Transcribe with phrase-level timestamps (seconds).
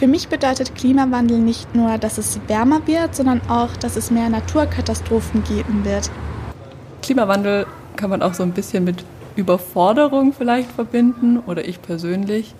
[0.00, 4.30] Für mich bedeutet Klimawandel nicht nur, dass es wärmer wird, sondern auch, dass es mehr
[4.30, 6.10] Naturkatastrophen geben wird.
[7.02, 9.04] Klimawandel kann man auch so ein bisschen mit
[9.36, 12.54] Überforderung vielleicht verbinden oder ich persönlich,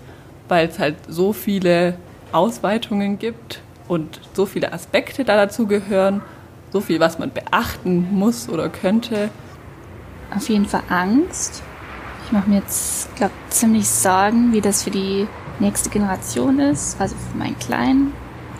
[0.48, 1.94] weil es halt so viele
[2.30, 6.20] Ausweitungen gibt und so viele Aspekte da dazu gehören,
[6.74, 9.30] so viel, was man beachten muss oder könnte.
[10.36, 11.62] Auf jeden Fall Angst.
[12.26, 15.26] Ich mache mir jetzt, glaube ziemlich Sorgen, wie das für die
[15.60, 18.12] nächste Generation ist, also für meinen Kleinen.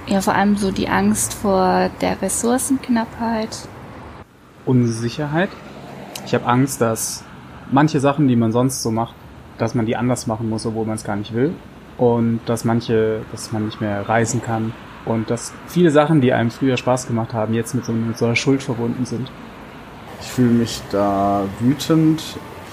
[0.06, 3.68] Ja, vor allem so die Angst vor der Ressourcenknappheit.
[4.66, 5.50] Unsicherheit.
[6.27, 7.24] Ich habe Angst, dass
[7.70, 9.14] manche Sachen, die man sonst so macht,
[9.58, 11.55] dass man die anders machen muss, obwohl man es gar nicht will.
[11.98, 14.72] Und dass manche, dass man nicht mehr reisen kann.
[15.05, 18.27] Und dass viele Sachen, die einem früher Spaß gemacht haben, jetzt mit so, mit so
[18.27, 19.30] einer Schuld verbunden sind.
[20.20, 22.22] Ich fühle mich da wütend,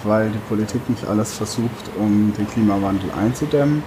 [0.03, 3.83] weil die Politik nicht alles versucht, um den Klimawandel einzudämmen.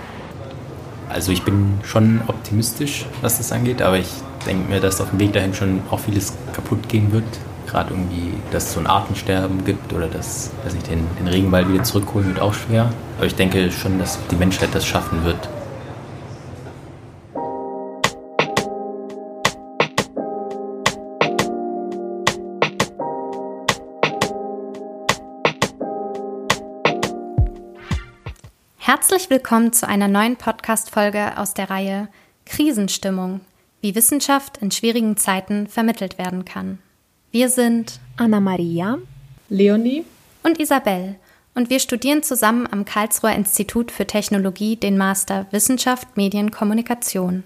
[1.13, 4.09] Also ich bin schon optimistisch, was das angeht, aber ich
[4.47, 7.25] denke mir, dass auf dem Weg dahin schon auch vieles kaputt gehen wird.
[7.67, 11.69] Gerade irgendwie, dass es so ein Artensterben gibt oder dass, dass ich den, den Regenwald
[11.69, 12.91] wieder zurückholen wird auch schwer.
[13.19, 15.49] Aber ich denke schon, dass die Menschheit das schaffen wird.
[28.83, 32.09] Herzlich willkommen zu einer neuen Podcast-Folge aus der Reihe
[32.47, 33.43] Krisenstimmung,
[33.83, 36.79] wie Wissenschaft in schwierigen Zeiten vermittelt werden kann.
[37.31, 38.97] Wir sind Anna Maria,
[39.51, 40.07] Leonie
[40.43, 41.17] und Isabel
[41.55, 47.45] und wir studieren zusammen am Karlsruher Institut für Technologie den Master Wissenschaft, Medien, Kommunikation.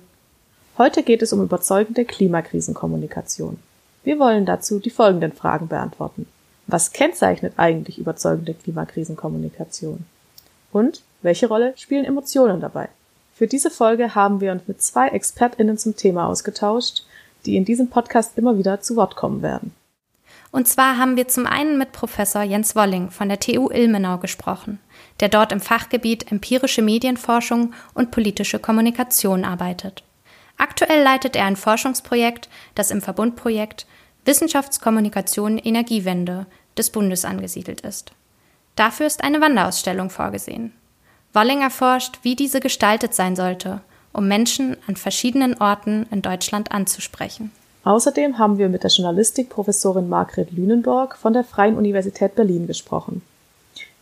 [0.78, 3.58] Heute geht es um überzeugende Klimakrisenkommunikation.
[4.04, 6.26] Wir wollen dazu die folgenden Fragen beantworten.
[6.68, 10.06] Was kennzeichnet eigentlich überzeugende Klimakrisenkommunikation?
[10.70, 12.88] Und welche Rolle spielen Emotionen dabei?
[13.34, 17.04] Für diese Folge haben wir uns mit zwei ExpertInnen zum Thema ausgetauscht,
[17.46, 19.74] die in diesem Podcast immer wieder zu Wort kommen werden.
[20.52, 24.78] Und zwar haben wir zum einen mit Professor Jens Wolling von der TU Ilmenau gesprochen,
[25.18, 30.04] der dort im Fachgebiet empirische Medienforschung und politische Kommunikation arbeitet.
[30.56, 33.86] Aktuell leitet er ein Forschungsprojekt, das im Verbundprojekt
[34.24, 36.46] Wissenschaftskommunikation Energiewende
[36.78, 38.12] des Bundes angesiedelt ist.
[38.76, 40.72] Dafür ist eine Wanderausstellung vorgesehen.
[41.34, 43.80] Wolling erforscht, wie diese gestaltet sein sollte
[44.14, 47.50] um Menschen an verschiedenen Orten in Deutschland anzusprechen.
[47.82, 53.20] Außerdem haben wir mit der Journalistikprofessorin Margret Lünenborg von der Freien Universität Berlin gesprochen.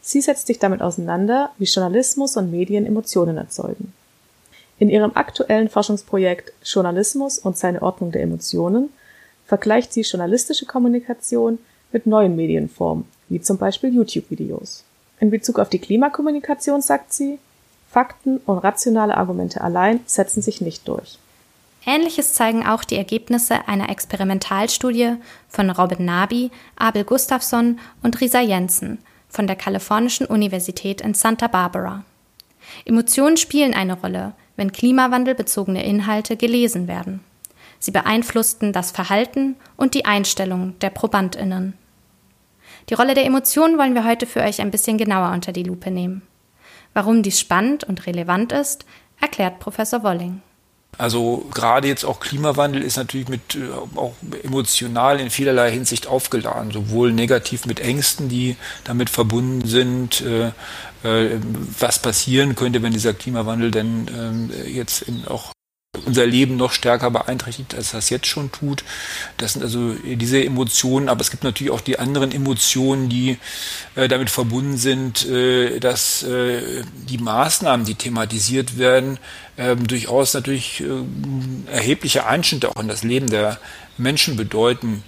[0.01, 3.93] Sie setzt sich damit auseinander, wie Journalismus und Medien Emotionen erzeugen.
[4.79, 8.91] In ihrem aktuellen Forschungsprojekt Journalismus und seine Ordnung der Emotionen
[9.47, 11.59] vergleicht sie journalistische Kommunikation
[11.93, 14.85] mit neuen Medienformen, wie zum Beispiel YouTube-Videos.
[15.23, 17.39] In Bezug auf die Klimakommunikation sagt sie,
[17.89, 21.17] Fakten und rationale Argumente allein setzen sich nicht durch.
[21.87, 25.15] Ähnliches zeigen auch die Ergebnisse einer Experimentalstudie
[25.49, 32.05] von Robin Nabi, Abel Gustafsson und Risa Jensen von der Kalifornischen Universität in Santa Barbara.
[32.85, 37.21] Emotionen spielen eine Rolle, wenn klimawandelbezogene Inhalte gelesen werden.
[37.79, 41.75] Sie beeinflussten das Verhalten und die Einstellung der Probandinnen.
[42.89, 45.91] Die Rolle der Emotionen wollen wir heute für euch ein bisschen genauer unter die Lupe
[45.91, 46.23] nehmen.
[46.95, 48.85] Warum dies spannend und relevant ist,
[49.21, 50.43] erklärt Professor Wolling.
[50.99, 53.61] Also gerade jetzt auch Klimawandel ist natürlich mit äh,
[53.97, 54.13] auch
[54.43, 60.49] emotional in vielerlei Hinsicht aufgeladen, sowohl negativ mit Ängsten, die damit verbunden sind, äh,
[61.03, 61.41] äh,
[61.79, 65.53] was passieren könnte, wenn dieser Klimawandel denn ähm, jetzt in auch
[66.07, 68.83] unser Leben noch stärker beeinträchtigt, als das jetzt schon tut.
[69.37, 73.39] Das sind also diese Emotionen, aber es gibt natürlich auch die anderen Emotionen, die
[73.95, 79.19] äh, damit verbunden sind, äh, dass äh, die Maßnahmen, die thematisiert werden,
[79.59, 83.59] ähm, durchaus natürlich äh, erhebliche Einschnitte auch in das Leben der
[83.99, 85.03] Menschen bedeuten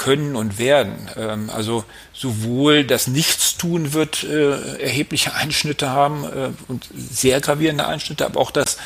[0.00, 1.10] können und werden.
[1.16, 8.24] Ähm, also sowohl das Nichtstun wird äh, erhebliche Einschnitte haben äh, und sehr gravierende Einschnitte,
[8.24, 8.78] aber auch das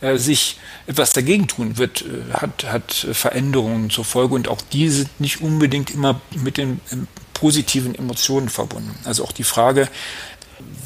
[0.00, 4.88] äh, sich etwas dagegen tun wird, äh, hat, hat Veränderungen zur Folge und auch die
[4.88, 8.94] sind nicht unbedingt immer mit den ähm, positiven Emotionen verbunden.
[9.04, 9.88] Also auch die Frage,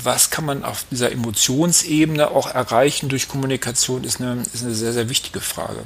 [0.02, 4.92] was kann man auf dieser Emotionsebene auch erreichen durch Kommunikation, ist eine, ist eine sehr,
[4.92, 5.84] sehr wichtige Frage.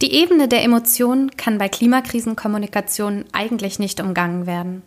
[0.00, 4.82] Die Ebene der Emotionen kann bei Klimakrisenkommunikation eigentlich nicht umgangen werden.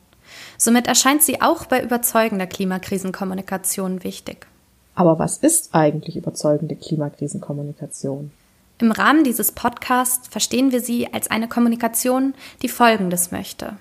[0.57, 4.47] Somit erscheint sie auch bei überzeugender Klimakrisenkommunikation wichtig.
[4.95, 8.31] Aber was ist eigentlich überzeugende Klimakrisenkommunikation?
[8.79, 13.77] Im Rahmen dieses Podcasts verstehen wir sie als eine Kommunikation, die Folgendes möchte.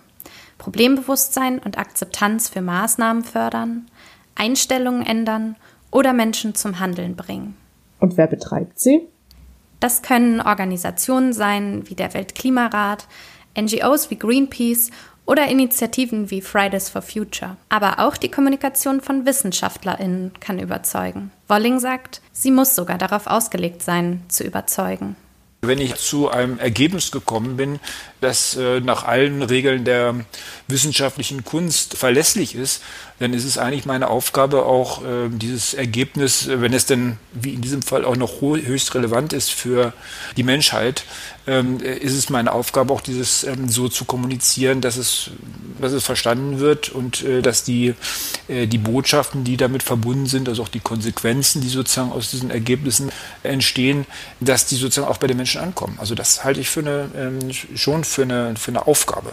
[0.59, 3.87] Problembewusstsein und Akzeptanz für Maßnahmen fördern,
[4.35, 5.57] Einstellungen ändern
[5.91, 7.57] oder Menschen zum Handeln bringen.
[7.99, 9.09] Und wer betreibt sie?
[9.81, 13.09] Das können Organisationen sein wie der Weltklimarat,
[13.59, 14.91] NGOs wie Greenpeace
[15.31, 17.57] oder Initiativen wie Fridays for Future.
[17.69, 21.31] Aber auch die Kommunikation von WissenschaftlerInnen kann überzeugen.
[21.47, 25.15] Wolling sagt, sie muss sogar darauf ausgelegt sein, zu überzeugen.
[25.63, 27.79] Wenn ich zu einem Ergebnis gekommen bin,
[28.21, 30.17] das äh, nach allen Regeln der
[30.67, 32.83] wissenschaftlichen Kunst verlässlich ist,
[33.21, 37.61] dann ist es eigentlich meine Aufgabe, auch äh, dieses Ergebnis, wenn es denn wie in
[37.61, 39.93] diesem Fall auch noch höchst relevant ist für
[40.39, 41.05] die Menschheit,
[41.47, 45.31] ähm, ist es meine Aufgabe, auch dieses ähm, so zu kommunizieren, dass es,
[45.79, 47.95] dass es verstanden wird und äh, dass die,
[48.49, 52.51] äh, die Botschaften, die damit verbunden sind, also auch die Konsequenzen, die sozusagen aus diesen
[52.51, 53.13] Ergebnissen
[53.43, 54.07] entstehen,
[54.41, 55.99] dass die sozusagen auch bei den Menschen ankommen.
[56.01, 57.39] Also das halte ich für eine, ähm,
[57.75, 59.33] schon für eine, für eine Aufgabe.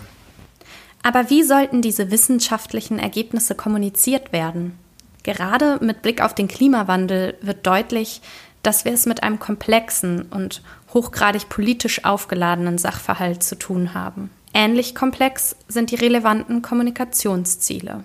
[1.07, 4.77] Aber wie sollten diese wissenschaftlichen Ergebnisse kommuniziert werden?
[5.23, 8.19] Gerade mit Blick auf den Klimawandel wird deutlich,
[8.61, 10.61] dass wir es mit einem komplexen und
[10.93, 14.31] hochgradig politisch aufgeladenen Sachverhalt zu tun haben.
[14.53, 18.03] Ähnlich komplex sind die relevanten Kommunikationsziele.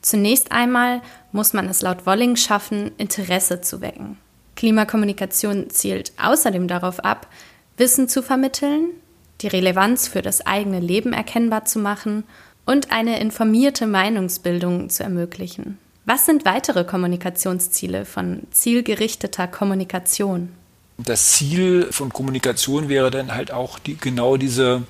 [0.00, 1.02] Zunächst einmal
[1.32, 4.16] muss man es laut Wolling schaffen, Interesse zu wecken.
[4.54, 7.26] Klimakommunikation zielt außerdem darauf ab,
[7.76, 8.90] Wissen zu vermitteln,
[9.44, 12.24] die Relevanz für das eigene Leben erkennbar zu machen
[12.64, 15.78] und eine informierte Meinungsbildung zu ermöglichen.
[16.06, 20.48] Was sind weitere Kommunikationsziele von zielgerichteter Kommunikation?
[20.96, 24.84] Das Ziel von Kommunikation wäre dann halt auch die, genau diese,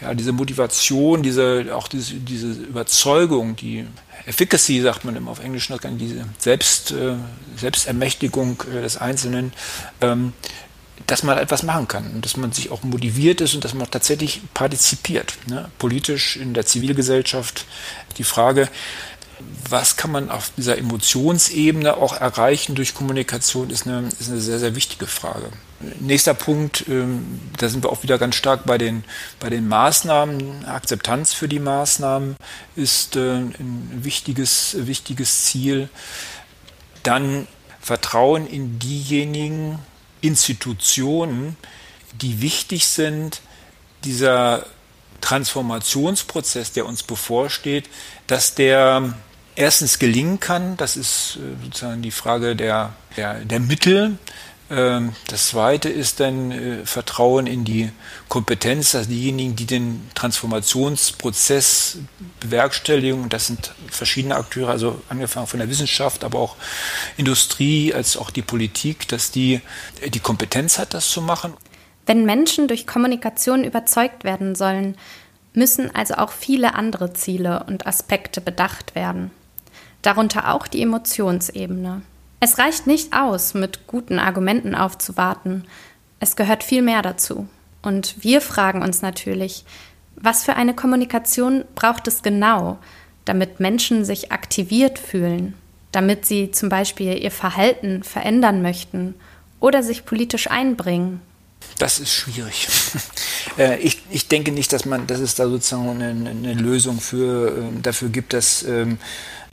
[0.00, 3.84] ja, diese Motivation, diese, auch diese, diese Überzeugung, die
[4.26, 5.68] Efficacy, sagt man immer auf Englisch,
[5.98, 7.14] diese Selbst, äh,
[7.56, 9.52] Selbstermächtigung äh, des Einzelnen,
[10.00, 10.32] ähm,
[11.06, 13.90] dass man etwas machen kann und dass man sich auch motiviert ist und dass man
[13.90, 15.34] tatsächlich partizipiert.
[15.46, 15.70] Ne?
[15.78, 17.64] Politisch in der Zivilgesellschaft
[18.16, 18.68] die Frage,
[19.68, 24.58] was kann man auf dieser Emotionsebene auch erreichen durch Kommunikation, ist eine, ist eine sehr,
[24.58, 25.50] sehr wichtige Frage.
[26.00, 29.04] Nächster Punkt, ähm, da sind wir auch wieder ganz stark bei den,
[29.38, 30.64] bei den Maßnahmen.
[30.64, 32.36] Akzeptanz für die Maßnahmen
[32.74, 35.88] ist äh, ein wichtiges, wichtiges Ziel.
[37.04, 37.46] Dann
[37.80, 39.78] Vertrauen in diejenigen,
[40.20, 41.56] Institutionen,
[42.20, 43.40] die wichtig sind,
[44.04, 44.66] dieser
[45.20, 47.88] Transformationsprozess, der uns bevorsteht,
[48.26, 49.14] dass der
[49.56, 50.76] erstens gelingen kann.
[50.76, 54.18] Das ist äh, sozusagen die Frage der, der, der Mittel.
[54.70, 57.90] Ähm, das zweite ist dann äh, Vertrauen in die
[58.28, 61.98] Kompetenz, dass diejenigen, die den Transformationsprozess
[62.40, 66.56] bewerkstelligen, das sind verschiedene Akteure, also angefangen von der Wissenschaft, aber auch
[67.16, 69.60] Industrie, als auch die Politik, dass die
[70.00, 71.54] äh, die Kompetenz hat, das zu machen.
[72.04, 74.96] Wenn Menschen durch Kommunikation überzeugt werden sollen,
[75.54, 79.30] müssen also auch viele andere Ziele und Aspekte bedacht werden.
[80.02, 82.02] Darunter auch die Emotionsebene.
[82.40, 85.64] Es reicht nicht aus, mit guten Argumenten aufzuwarten.
[86.20, 87.48] Es gehört viel mehr dazu.
[87.82, 89.64] Und wir fragen uns natürlich,
[90.14, 92.78] was für eine Kommunikation braucht es genau,
[93.24, 95.54] damit Menschen sich aktiviert fühlen,
[95.92, 99.14] damit sie zum Beispiel ihr Verhalten verändern möchten
[99.60, 101.20] oder sich politisch einbringen?
[101.78, 102.68] Das ist schwierig.
[103.56, 107.56] Äh, ich, ich denke nicht, dass man, dass es da sozusagen eine, eine Lösung für,
[107.56, 108.98] ähm, dafür gibt, dass ähm,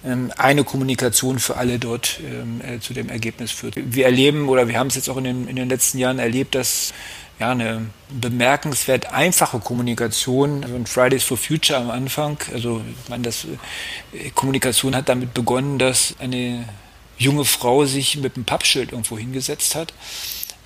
[0.04, 3.76] ähm, eine Kommunikation für alle dort äh, zu dem Ergebnis führt.
[3.78, 6.54] Wir erleben oder wir haben es jetzt auch in den, in den letzten Jahren erlebt,
[6.54, 6.94] dass
[7.40, 13.46] ja, eine bemerkenswert einfache Kommunikation also Fridays for Future am Anfang, also man das
[14.14, 16.68] äh, Kommunikation hat damit begonnen, dass eine
[17.18, 19.94] junge Frau sich mit einem Pappschild irgendwo hingesetzt hat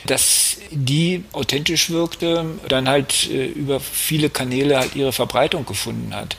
[0.06, 6.38] dass die authentisch wirkte, dann halt äh, über viele Kanäle halt ihre Verbreitung gefunden hat.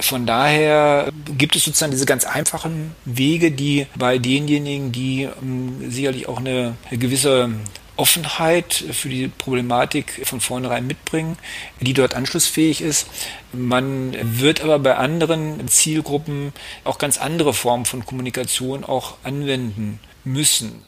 [0.00, 6.28] Von daher gibt es sozusagen diese ganz einfachen Wege, die bei denjenigen, die ähm, sicherlich
[6.28, 7.50] auch eine, eine gewisse
[7.98, 11.36] Offenheit für die Problematik von vornherein mitbringen,
[11.80, 13.08] die dort anschlussfähig ist.
[13.52, 16.52] Man wird aber bei anderen Zielgruppen
[16.84, 20.84] auch ganz andere Formen von Kommunikation auch anwenden müssen.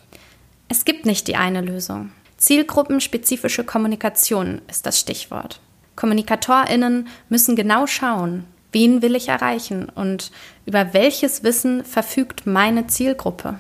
[0.71, 2.13] Es gibt nicht die eine Lösung.
[2.39, 5.61] Zielgruppenspezifische Kommunikation ist das Stichwort.
[5.97, 10.31] KommunikatorInnen müssen genau schauen, Wen will ich erreichen und
[10.65, 13.59] über welches Wissen verfügt meine Zielgruppe?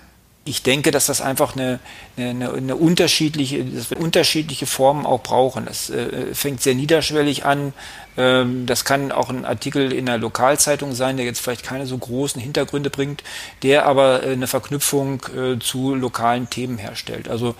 [0.50, 1.78] Ich denke, dass das einfach eine,
[2.16, 5.64] eine, eine unterschiedliche, dass wir unterschiedliche Formen auch brauchen.
[5.64, 7.72] Das äh, fängt sehr niederschwellig an.
[8.16, 11.96] Ähm, das kann auch ein Artikel in einer Lokalzeitung sein, der jetzt vielleicht keine so
[11.96, 13.22] großen Hintergründe bringt,
[13.62, 17.28] der aber äh, eine Verknüpfung äh, zu lokalen Themen herstellt.
[17.28, 17.54] Also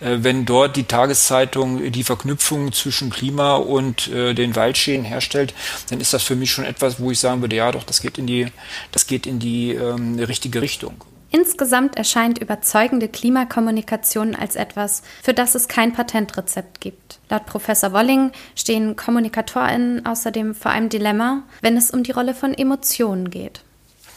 [0.00, 5.54] äh, wenn dort die Tageszeitung die Verknüpfung zwischen Klima und äh, den Waldschäden herstellt,
[5.90, 8.18] dann ist das für mich schon etwas, wo ich sagen würde, ja doch, das geht
[8.18, 8.48] in die,
[8.90, 11.04] das geht in die ähm, richtige Richtung.
[11.32, 17.18] Insgesamt erscheint überzeugende Klimakommunikation als etwas, für das es kein Patentrezept gibt.
[17.30, 22.52] Laut Professor Wolling stehen KommunikatorInnen außerdem vor einem Dilemma, wenn es um die Rolle von
[22.52, 23.62] Emotionen geht.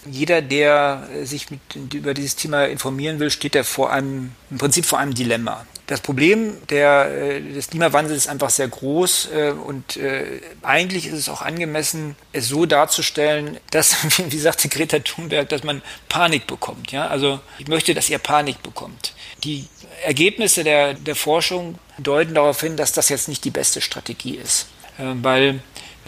[0.06, 1.62] Jeder, der sich mit,
[1.94, 5.66] über dieses Thema informieren will, steht er vor einem, im Prinzip vor einem Dilemma.
[5.88, 11.14] Das Problem der, äh, des Klimawandels ist einfach sehr groß äh, und äh, eigentlich ist
[11.14, 16.92] es auch angemessen, es so darzustellen, dass, wie sagte Greta Thunberg, dass man Panik bekommt.
[16.92, 17.08] Ja?
[17.08, 19.14] Also ich möchte, dass ihr Panik bekommt.
[19.44, 19.68] Die
[20.04, 24.68] Ergebnisse der, der Forschung deuten darauf hin, dass das jetzt nicht die beste Strategie ist,
[24.98, 25.62] weil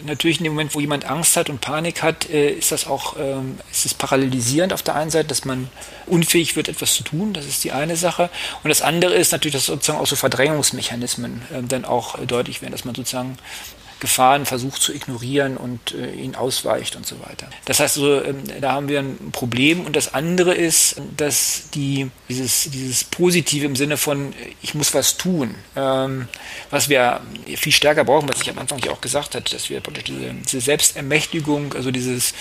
[0.04, 3.16] Natürlich in dem Moment, wo jemand Angst hat und Panik hat, äh, ist das auch,
[3.18, 5.68] ähm, ist es parallelisierend auf der einen Seite, dass man
[6.06, 7.32] unfähig wird, etwas zu tun.
[7.32, 8.30] Das ist die eine Sache.
[8.62, 12.72] Und das andere ist natürlich, dass sozusagen auch so Verdrängungsmechanismen äh, dann auch deutlich werden,
[12.72, 13.38] dass man sozusagen
[14.00, 17.48] Gefahren versucht zu ignorieren und äh, ihnen ausweicht und so weiter.
[17.64, 19.84] Das heißt, also, ähm, da haben wir ein Problem.
[19.84, 25.16] Und das andere ist, dass die, dieses, dieses Positive im Sinne von, ich muss was
[25.16, 26.28] tun, ähm,
[26.70, 27.20] was wir
[27.56, 30.60] viel stärker brauchen, was ich am Anfang ja auch gesagt hatte, dass wir diese, diese
[30.60, 32.34] Selbstermächtigung, also dieses,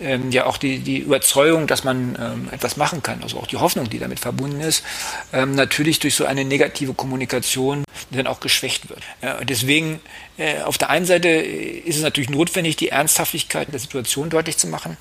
[0.00, 3.56] ähm, ja auch die, die Überzeugung, dass man ähm, etwas machen kann, also auch die
[3.56, 4.82] Hoffnung, die damit verbunden ist,
[5.32, 9.02] ähm, natürlich durch so eine negative Kommunikation dann auch geschwächt wird.
[9.42, 10.00] Deswegen
[10.40, 14.68] äh, auf der einen Seite ist es natürlich notwendig, die Ernsthaftigkeit der Situation deutlich zu
[14.68, 14.96] machen.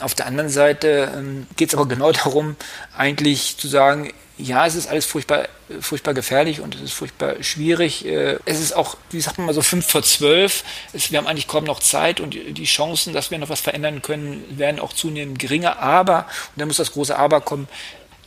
[0.00, 2.56] Auf der anderen Seite ähm, geht es aber genau darum,
[2.96, 5.48] eigentlich zu sagen, ja, es ist alles furchtbar,
[5.80, 8.04] furchtbar gefährlich und es ist furchtbar schwierig.
[8.04, 10.64] Äh, es ist auch, wie sagt man mal so, fünf vor zwölf.
[10.92, 14.42] wir haben eigentlich kaum noch Zeit und die Chancen, dass wir noch was verändern können,
[14.58, 15.78] werden auch zunehmend geringer.
[15.78, 17.68] Aber, und dann muss das große Aber kommen,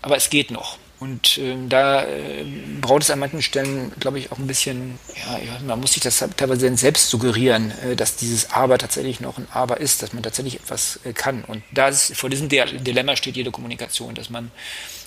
[0.01, 0.77] aber es geht noch.
[1.03, 2.45] Und äh, da äh,
[2.79, 6.23] braucht es an manchen Stellen, glaube ich, auch ein bisschen, ja, man muss sich das
[6.37, 10.55] teilweise selbst suggerieren, äh, dass dieses Aber tatsächlich noch ein Aber ist, dass man tatsächlich
[10.55, 11.43] etwas äh, kann.
[11.43, 14.49] Und da ist, vor diesem Dilemma steht jede Kommunikation, dass man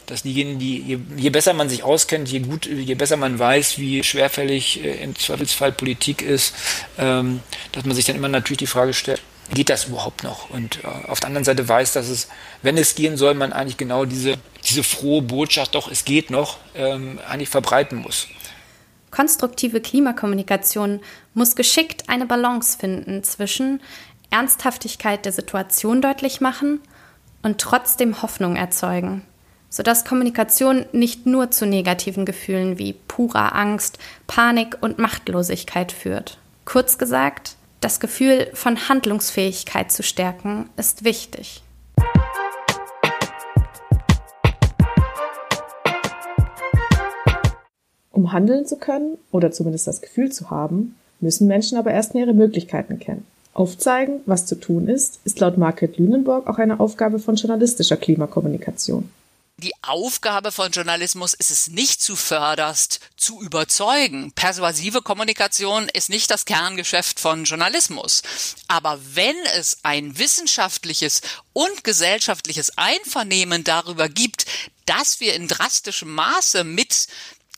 [0.04, 3.78] dass diejenigen, die je, je, besser man sich auskennt, je gut, je besser man weiß,
[3.78, 6.54] wie schwerfällig äh, im Zweifelsfall Politik ist,
[6.98, 7.40] ähm,
[7.72, 9.22] dass man sich dann immer natürlich die Frage stellt,
[9.52, 10.50] geht das überhaupt noch?
[10.50, 12.28] Und äh, auf der anderen Seite weiß, dass es,
[12.62, 14.36] wenn es gehen soll, man eigentlich genau diese,
[14.68, 18.28] diese frohe Botschaft, doch es geht noch, ähm, eigentlich verbreiten muss.
[19.10, 21.00] Konstruktive Klimakommunikation
[21.32, 23.80] muss geschickt eine Balance finden zwischen
[24.30, 26.80] Ernsthaftigkeit der Situation deutlich machen
[27.42, 29.22] und trotzdem Hoffnung erzeugen,
[29.70, 36.38] sodass Kommunikation nicht nur zu negativen Gefühlen wie purer Angst, Panik und Machtlosigkeit führt.
[36.64, 41.62] Kurz gesagt, das Gefühl von Handlungsfähigkeit zu stärken, ist wichtig.
[48.16, 52.32] Um handeln zu können oder zumindest das Gefühl zu haben, müssen Menschen aber erst ihre
[52.32, 53.26] Möglichkeiten kennen.
[53.52, 59.10] Aufzeigen, was zu tun ist, ist laut Margret Lünenborg auch eine Aufgabe von journalistischer Klimakommunikation
[59.58, 64.32] die Aufgabe von Journalismus ist es nicht zu förderst, zu überzeugen.
[64.32, 68.22] Persuasive Kommunikation ist nicht das Kerngeschäft von Journalismus.
[68.68, 71.22] Aber wenn es ein wissenschaftliches
[71.54, 74.44] und gesellschaftliches Einvernehmen darüber gibt,
[74.84, 77.06] dass wir in drastischem Maße mit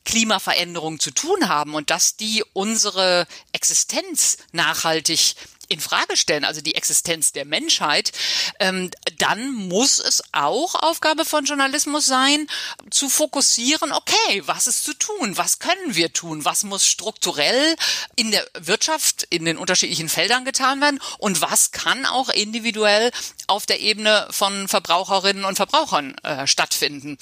[0.04, 5.34] Klimaveränderung zu tun haben und dass die unsere Existenz nachhaltig
[5.68, 8.12] in Frage stellen, also die Existenz der Menschheit,
[8.58, 12.46] ähm, dann muss es auch Aufgabe von Journalismus sein,
[12.90, 17.76] zu fokussieren, okay, was ist zu tun, was können wir tun, was muss strukturell
[18.16, 21.00] in der Wirtschaft in den unterschiedlichen Feldern getan werden?
[21.18, 23.10] Und was kann auch individuell
[23.46, 27.18] auf der Ebene von Verbraucherinnen und Verbrauchern äh, stattfinden.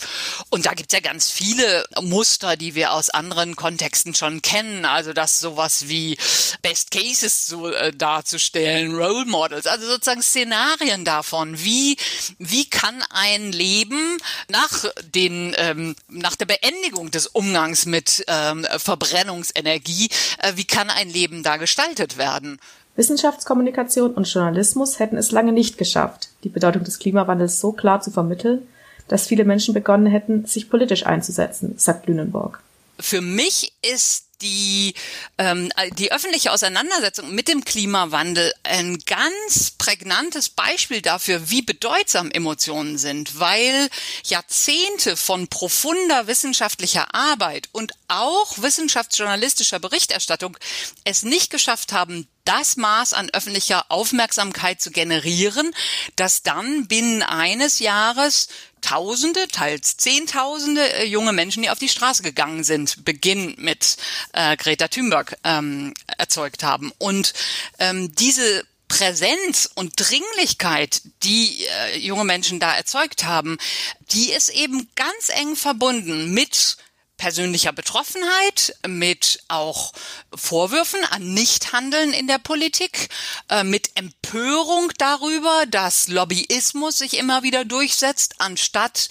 [0.51, 4.85] Und da gibt es ja ganz viele Muster, die wir aus anderen Kontexten schon kennen,
[4.85, 6.19] also dass sowas wie
[6.63, 11.97] Best Cases so äh, dazu darzustellen, Role Models, also sozusagen Szenarien davon, wie,
[12.39, 20.11] wie kann ein Leben nach den, ähm, nach der Beendigung des Umgangs mit ähm, Verbrennungsenergie,
[20.43, 22.59] äh, wie kann ein Leben da gestaltet werden?
[22.97, 28.11] Wissenschaftskommunikation und Journalismus hätten es lange nicht geschafft, die Bedeutung des Klimawandels so klar zu
[28.11, 28.67] vermitteln,
[29.09, 32.61] dass viele Menschen begonnen hätten, sich politisch einzusetzen, sagt Lünenborg.
[32.99, 34.95] Für mich ist die,
[35.39, 42.99] ähm, die öffentliche Auseinandersetzung mit dem Klimawandel ein ganz prägnantes Beispiel dafür, wie bedeutsam Emotionen
[42.99, 43.89] sind, weil
[44.25, 50.57] Jahrzehnte von profunder wissenschaftlicher Arbeit und auch wissenschaftsjournalistischer Berichterstattung
[51.05, 55.75] es nicht geschafft haben, das Maß an öffentlicher Aufmerksamkeit zu generieren,
[56.17, 58.49] dass dann binnen eines Jahres
[58.83, 63.97] Tausende, teils Zehntausende äh, junge Menschen, die auf die Straße gegangen sind, Beginn mit
[64.33, 66.93] äh, Greta Thunberg ähm, erzeugt haben.
[66.99, 67.33] Und
[67.81, 73.59] ähm, diese Präsenz und Dringlichkeit, die äh, junge Menschen da erzeugt haben,
[74.13, 76.77] die ist eben ganz eng verbunden mit
[77.17, 79.93] persönlicher Betroffenheit, mit auch
[80.35, 83.09] Vorwürfen an Nichthandeln in der Politik,
[83.49, 89.09] äh, mit Empörung darüber, dass Lobbyismus sich immer wieder durchsetzt, anstatt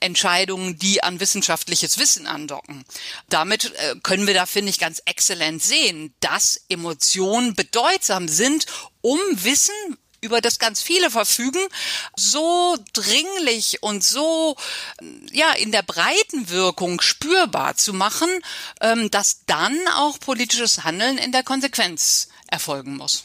[0.00, 2.84] Entscheidungen, die an wissenschaftliches Wissen andocken.
[3.28, 8.66] Damit äh, können wir da, finde ich, ganz exzellent sehen, dass Emotionen bedeutsam sind,
[9.00, 11.60] um Wissen über das ganz viele verfügen,
[12.16, 14.56] so dringlich und so
[15.32, 18.28] ja in der breiten Wirkung spürbar zu machen,
[18.80, 23.24] ähm, dass dann auch politisches Handeln in der Konsequenz erfolgen muss.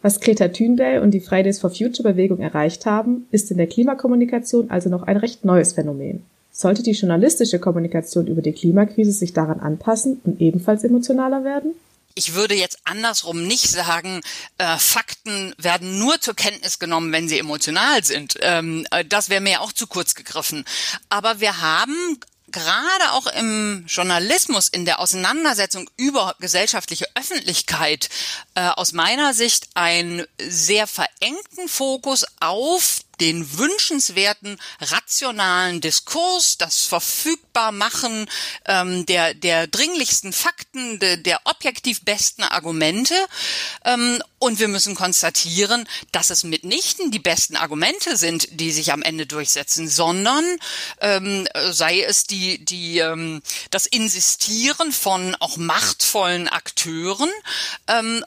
[0.00, 4.70] Was Greta Thunberg und die Fridays for Future Bewegung erreicht haben, ist in der Klimakommunikation
[4.70, 6.22] also noch ein recht neues Phänomen.
[6.52, 11.72] Sollte die journalistische Kommunikation über die Klimakrise sich daran anpassen und ebenfalls emotionaler werden?
[12.18, 14.20] Ich würde jetzt andersrum nicht sagen,
[14.58, 18.36] äh, Fakten werden nur zur Kenntnis genommen, wenn sie emotional sind.
[18.42, 20.64] Ähm, äh, das wäre mir auch zu kurz gegriffen.
[21.08, 28.08] Aber wir haben gerade auch im Journalismus, in der Auseinandersetzung über gesellschaftliche Öffentlichkeit
[28.56, 38.28] äh, aus meiner Sicht einen sehr verengten Fokus auf den wünschenswerten rationalen Diskurs, das Verfügbarmachen
[38.66, 43.14] ähm, der, der dringlichsten Fakten, de, der objektiv besten Argumente.
[43.84, 49.02] Ähm, und wir müssen konstatieren, dass es mitnichten die besten Argumente sind, die sich am
[49.02, 50.44] Ende durchsetzen, sondern
[51.00, 57.30] ähm, sei es die, die, ähm, das Insistieren von auch machtvollen Akteuren
[57.88, 58.24] ähm,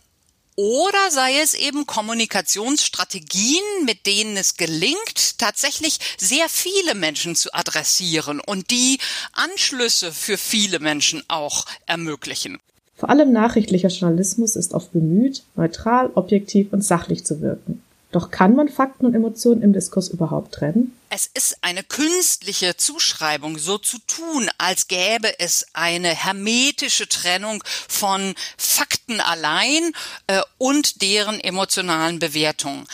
[0.56, 8.40] oder sei es eben Kommunikationsstrategien, mit denen es gelingt, tatsächlich sehr viele Menschen zu adressieren
[8.40, 9.00] und die
[9.34, 12.60] Anschlüsse für viele Menschen auch ermöglichen.
[12.96, 17.82] Vor allem nachrichtlicher Journalismus ist oft bemüht, neutral, objektiv und sachlich zu wirken.
[18.12, 20.98] Doch kann man Fakten und Emotionen im Diskurs überhaupt trennen?
[21.10, 28.36] Es ist eine künstliche Zuschreibung, so zu tun, als gäbe es eine hermetische Trennung von
[28.58, 29.94] Fakten allein
[30.28, 32.86] äh, und deren emotionalen Bewertungen.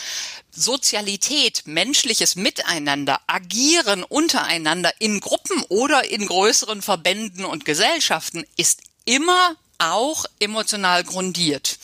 [0.52, 9.56] Sozialität, menschliches Miteinander, Agieren untereinander in Gruppen oder in größeren Verbänden und Gesellschaften ist immer
[9.78, 11.78] auch emotional grundiert.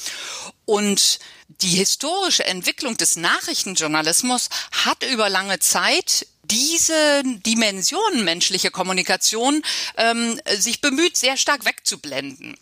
[0.66, 4.48] Und die historische Entwicklung des Nachrichtenjournalismus
[4.84, 9.62] hat über lange Zeit diese Dimension menschliche Kommunikation
[9.96, 12.56] ähm, sich bemüht, sehr stark wegzublenden.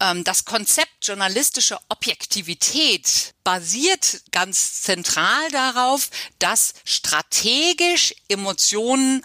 [0.00, 9.24] Ähm, das Konzept journalistische Objektivität basiert ganz zentral darauf, dass strategisch Emotionen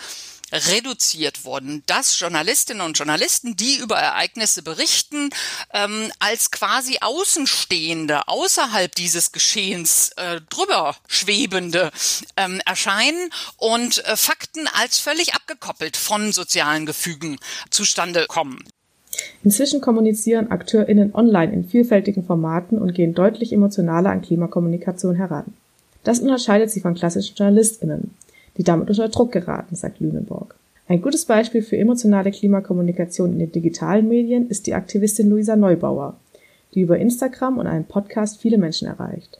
[0.51, 5.29] reduziert worden, dass Journalistinnen und Journalisten, die über Ereignisse berichten,
[5.73, 11.91] ähm, als quasi Außenstehende außerhalb dieses Geschehens äh, drüber schwebende
[12.37, 17.37] ähm, erscheinen und äh, Fakten als völlig abgekoppelt von sozialen Gefügen
[17.69, 18.63] zustande kommen.
[19.43, 25.53] Inzwischen kommunizieren AkteurInnen online in vielfältigen Formaten und gehen deutlich emotionaler an Klimakommunikation heran.
[26.03, 28.15] Das unterscheidet sie von klassischen JournalistInnen
[28.59, 30.55] die damit unter Druck geraten, sagt Lüneburg.
[30.87, 36.17] Ein gutes Beispiel für emotionale Klimakommunikation in den digitalen Medien ist die Aktivistin Luisa Neubauer,
[36.75, 39.39] die über Instagram und einen Podcast viele Menschen erreicht.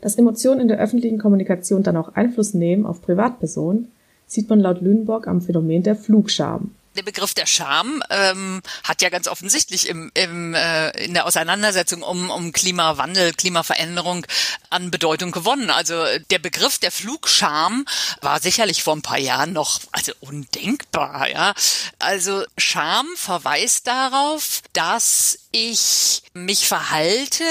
[0.00, 3.88] Dass Emotionen in der öffentlichen Kommunikation dann auch Einfluss nehmen auf Privatpersonen,
[4.26, 9.08] sieht man laut Lüneburg am Phänomen der Flugscham der Begriff der Scham ähm, hat ja
[9.08, 14.26] ganz offensichtlich im, im, äh, in der Auseinandersetzung um, um Klimawandel, Klimaveränderung
[14.70, 15.70] an Bedeutung gewonnen.
[15.70, 17.86] Also der Begriff der Flugscham
[18.20, 21.28] war sicherlich vor ein paar Jahren noch also undenkbar.
[21.28, 21.54] Ja,
[21.98, 27.44] also Scham verweist darauf, dass ich mich verhalte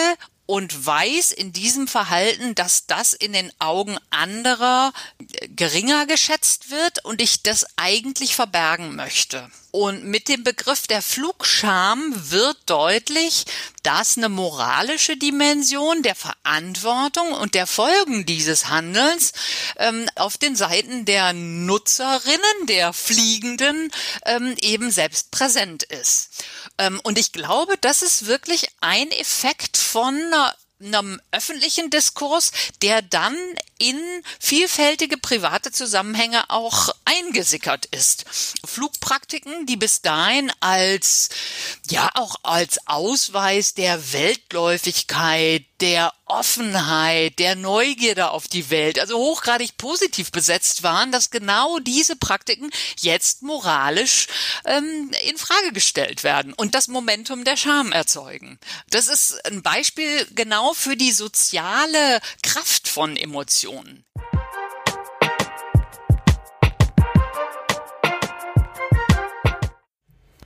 [0.52, 4.92] und weiß in diesem Verhalten, dass das in den Augen anderer
[5.56, 9.50] geringer geschätzt wird und ich das eigentlich verbergen möchte.
[9.72, 13.46] Und mit dem Begriff der Flugscham wird deutlich,
[13.84, 19.32] dass eine moralische Dimension der Verantwortung und der Folgen dieses Handelns
[19.78, 23.92] ähm, auf den Seiten der Nutzerinnen, der Fliegenden
[24.26, 26.44] ähm, eben selbst präsent ist.
[26.78, 33.02] Ähm, und ich glaube, das ist wirklich ein Effekt von einer einem öffentlichen Diskurs, der
[33.02, 33.38] dann
[33.82, 34.00] in
[34.40, 38.26] vielfältige private Zusammenhänge auch eingesickert ist.
[38.64, 41.30] Flugpraktiken, die bis dahin als,
[41.90, 49.78] ja, auch als Ausweis der Weltläufigkeit, der Offenheit, der Neugierde auf die Welt, also hochgradig
[49.78, 54.28] positiv besetzt waren, dass genau diese Praktiken jetzt moralisch
[54.66, 58.60] ähm, in Frage gestellt werden und das Momentum der Scham erzeugen.
[58.92, 63.71] Das ist ein Beispiel genau für die soziale Kraft von Emotionen.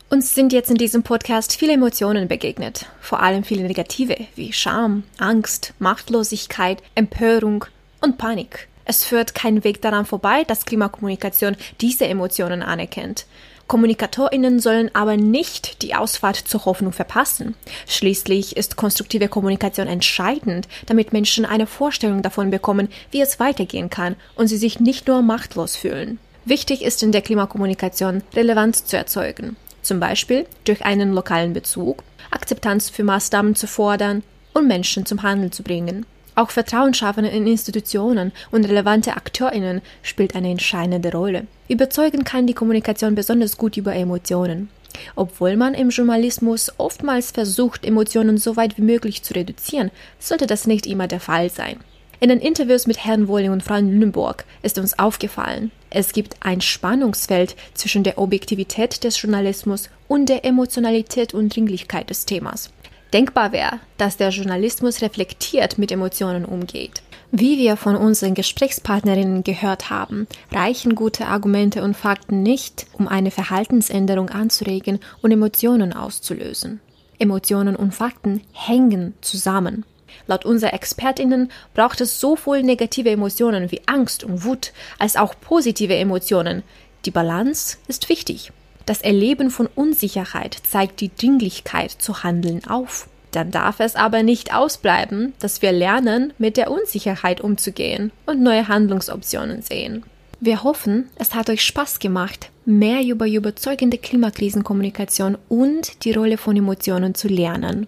[0.10, 5.04] Uns sind jetzt in diesem Podcast viele Emotionen begegnet, vor allem viele negative, wie Scham,
[5.18, 7.66] Angst, Machtlosigkeit, Empörung
[8.00, 8.70] und Panik.
[8.86, 13.26] Es führt kein Weg daran vorbei, dass Klimakommunikation diese Emotionen anerkennt.
[13.67, 17.56] Kommunikatorinnen sollen aber nicht die Ausfahrt zur Hoffnung verpassen.
[17.88, 24.15] Schließlich ist konstruktive Kommunikation entscheidend, damit Menschen eine Vorstellung davon bekommen, wie es weitergehen kann
[24.36, 26.19] und sie sich nicht nur machtlos fühlen.
[26.45, 32.89] Wichtig ist in der Klimakommunikation Relevanz zu erzeugen zum Beispiel durch einen lokalen Bezug, Akzeptanz
[32.89, 34.23] für Maßnahmen zu fordern
[34.54, 36.06] und Menschen zum Handeln zu bringen.
[36.36, 41.48] Auch Vertrauen schaffen in Institutionen und relevante AkteurInnen spielt eine entscheidende Rolle.
[41.69, 44.69] Überzeugen kann die Kommunikation besonders gut über Emotionen.
[45.15, 50.67] Obwohl man im Journalismus oftmals versucht, Emotionen so weit wie möglich zu reduzieren, sollte das
[50.67, 51.78] nicht immer der Fall sein.
[52.19, 56.62] In den Interviews mit Herrn Wolling und Frau Lüneburg ist uns aufgefallen, es gibt ein
[56.62, 62.69] Spannungsfeld zwischen der Objektivität des Journalismus und der Emotionalität und Dringlichkeit des Themas.
[63.15, 67.01] Denkbar wäre, dass der Journalismus reflektiert mit Emotionen umgeht.
[67.32, 73.32] Wie wir von unseren Gesprächspartnerinnen gehört haben, reichen gute Argumente und Fakten nicht, um eine
[73.32, 76.82] Verhaltensänderung anzuregen und Emotionen auszulösen.
[77.17, 79.86] Emotionen und Fakten hängen zusammen.
[80.28, 85.95] Laut unserer Expertinnen braucht es sowohl negative Emotionen wie Angst und Wut als auch positive
[85.95, 86.63] Emotionen.
[87.06, 88.51] Die Balance ist wichtig.
[88.86, 93.08] Das Erleben von Unsicherheit zeigt die Dringlichkeit zu handeln auf.
[93.32, 98.67] Dann darf es aber nicht ausbleiben, dass wir lernen, mit der Unsicherheit umzugehen und neue
[98.67, 100.04] Handlungsoptionen sehen.
[100.39, 106.56] Wir hoffen, es hat euch Spaß gemacht, mehr über überzeugende Klimakrisenkommunikation und die Rolle von
[106.56, 107.88] Emotionen zu lernen.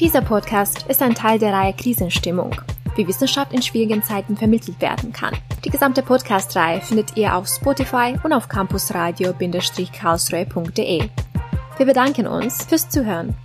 [0.00, 2.56] Dieser Podcast ist ein Teil der Reihe Krisenstimmung,
[2.96, 5.34] wie Wissenschaft in schwierigen Zeiten vermittelt werden kann.
[5.68, 11.10] Die gesamte Podcast-Reihe findet ihr auf Spotify und auf campusradio-karlsruhe.de.
[11.76, 13.36] Wir bedanken uns fürs Zuhören.